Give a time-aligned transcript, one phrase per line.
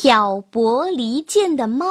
[0.00, 1.84] 挑拨离间的猫。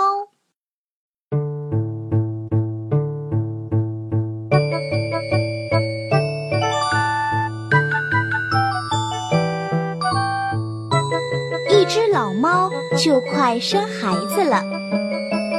[11.69, 14.63] 一只老猫就快生孩子了，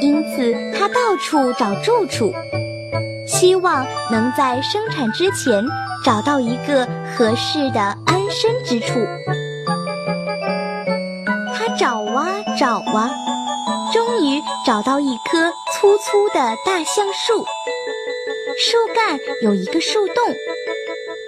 [0.00, 2.32] 因此它到处找住处，
[3.26, 5.62] 希望能在生产之前
[6.02, 9.00] 找到一个合适的安身之处。
[11.78, 12.26] 找啊
[12.58, 13.10] 找啊，
[13.92, 17.44] 终于找到一棵粗粗的大橡树，
[18.58, 20.16] 树干有一个树洞，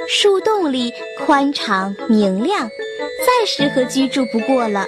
[0.08, 0.92] 树洞里
[1.24, 2.68] 宽敞明亮。
[3.20, 4.86] 再适合居住不过了，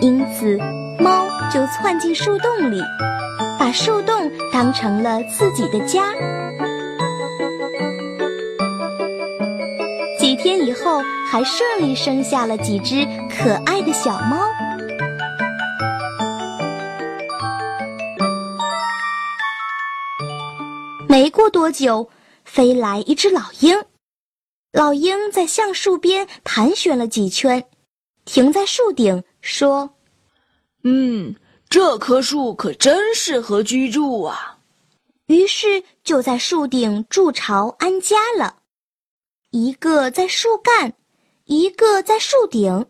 [0.00, 0.56] 因此
[0.98, 2.80] 猫就窜进树洞里，
[3.58, 6.14] 把树洞当成了自己的家。
[10.42, 14.40] 天以后，还顺利生下了几只可爱的小猫。
[21.06, 22.08] 没过多久，
[22.46, 23.84] 飞来一只老鹰。
[24.72, 27.66] 老鹰在橡树边盘旋了几圈，
[28.24, 29.90] 停在树顶说
[30.84, 31.34] ：“嗯，
[31.68, 34.56] 这棵树可真适合居住啊。”
[35.26, 38.56] 于是就在树顶筑巢安家了。
[39.50, 40.92] 一个在树干，
[41.44, 42.86] 一个在树顶，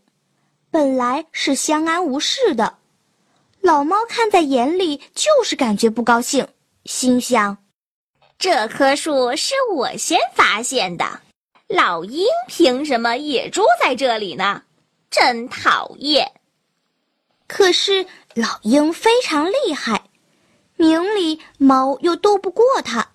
[0.71, 2.77] 本来是相安无事的。
[3.63, 6.47] 老猫看在眼里，就是感觉不高兴，
[6.85, 7.57] 心想
[8.39, 11.23] ：“这棵树是我先发现的。”
[11.67, 14.63] 老鹰凭什么也住在这里呢？
[15.09, 16.31] 真讨厌！
[17.47, 20.11] 可是老鹰非常厉害，
[20.77, 23.13] 明里猫又斗不过它，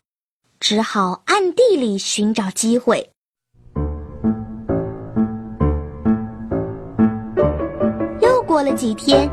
[0.59, 3.12] 只好暗地里寻找机会。
[8.56, 9.30] 过了几天，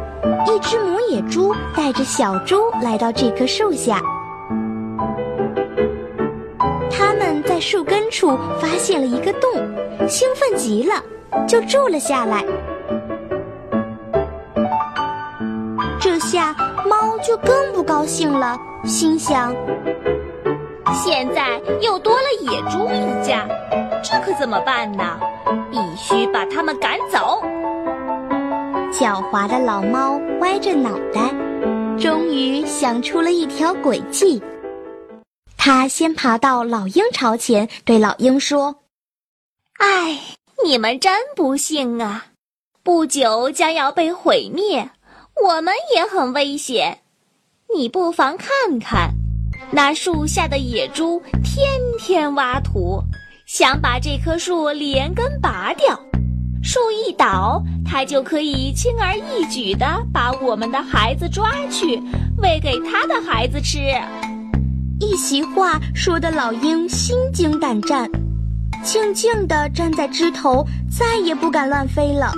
[0.48, 4.00] 一只母野猪带着小猪来到这棵树下。
[6.90, 9.48] 他们在树根处发现了一个洞，
[10.08, 11.00] 兴奋极了，
[11.46, 12.44] 就住了下来。
[16.00, 16.52] 这下
[16.84, 19.54] 猫就更不高兴了，心想：
[20.92, 23.46] 现在又多了野猪一家，
[24.02, 25.04] 这可怎么办呢？
[25.70, 27.40] 必须把它们赶走。
[28.92, 31.34] 狡猾的老猫歪着脑袋，
[31.98, 34.40] 终于想出了一条诡计。
[35.56, 38.76] 他先爬到老鹰巢前，对老鹰说
[39.80, 40.20] ：“哎，
[40.62, 42.26] 你们真不幸啊！
[42.82, 44.90] 不久将要被毁灭，
[45.42, 46.98] 我们也很危险。
[47.74, 49.08] 你不妨看看，
[49.70, 53.02] 那树下的野猪天天挖土，
[53.46, 55.98] 想把这棵树连根拔掉。
[56.72, 62.02] 树一倒，它就可以轻而易举地把我们的孩子抓去，
[62.38, 63.78] 喂给他的孩子吃。”
[64.98, 68.10] 一席话说的老鹰心惊胆战，
[68.82, 72.32] 静静地站在枝头，再也不敢乱飞了。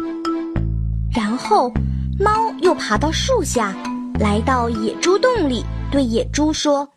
[1.15, 1.73] 然后，
[2.19, 3.73] 猫又爬到树下，
[4.19, 6.89] 来到野猪洞里，对野猪说：“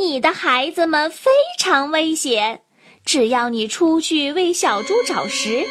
[0.00, 2.62] 你的孩子们非常危险，
[3.04, 5.66] 只要你出去为小猪找食，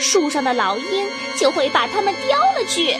[0.00, 2.96] 树上的老鹰就会把它们叼了去。”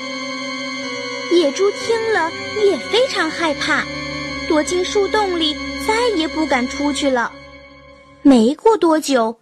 [1.33, 2.31] 野猪听了
[2.65, 3.85] 也非常害怕。
[4.49, 5.55] 躲进树洞里，
[5.87, 7.31] 再也不敢出去了。
[8.23, 9.39] 没过多久，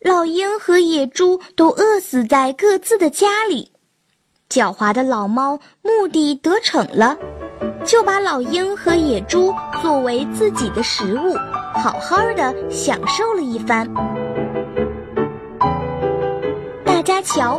[0.00, 3.72] 老鹰和野猪都饿死在各自的家里。
[4.50, 7.16] 狡猾的老猫目的得逞了，
[7.86, 9.50] 就把老鹰和野猪
[9.80, 11.34] 作为自己的食物，
[11.82, 13.88] 好好的享受了一番。
[17.00, 17.58] 大家瞧，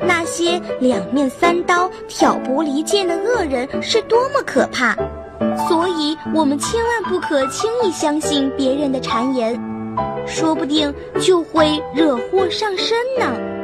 [0.00, 4.94] 那些两面三刀、挑拨离间的恶人是多么可怕！
[5.66, 9.60] 所以，我们千万不可轻易相信别人的谗言，
[10.24, 13.55] 说不定就会惹祸上身呢。